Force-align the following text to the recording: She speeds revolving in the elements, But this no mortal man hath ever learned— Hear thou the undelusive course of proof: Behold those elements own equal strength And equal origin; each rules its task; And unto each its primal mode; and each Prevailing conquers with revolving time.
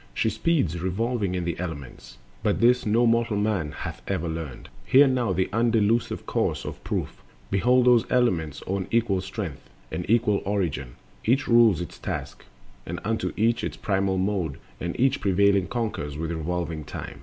She 0.15 0.31
speeds 0.31 0.79
revolving 0.81 1.35
in 1.35 1.45
the 1.45 1.59
elements, 1.59 2.17
But 2.41 2.59
this 2.59 2.87
no 2.87 3.05
mortal 3.05 3.37
man 3.37 3.71
hath 3.71 4.01
ever 4.07 4.27
learned— 4.27 4.67
Hear 4.83 5.07
thou 5.07 5.31
the 5.31 5.47
undelusive 5.53 6.25
course 6.25 6.65
of 6.65 6.83
proof: 6.83 7.21
Behold 7.51 7.85
those 7.85 8.09
elements 8.09 8.63
own 8.65 8.87
equal 8.89 9.21
strength 9.21 9.69
And 9.91 10.09
equal 10.09 10.41
origin; 10.43 10.95
each 11.23 11.47
rules 11.47 11.81
its 11.81 11.99
task; 11.99 12.43
And 12.83 12.99
unto 13.03 13.31
each 13.37 13.63
its 13.63 13.77
primal 13.77 14.17
mode; 14.17 14.57
and 14.79 14.99
each 14.99 15.21
Prevailing 15.21 15.67
conquers 15.67 16.17
with 16.17 16.31
revolving 16.31 16.83
time. 16.83 17.19